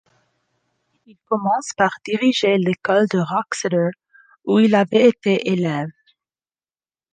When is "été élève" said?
5.09-5.91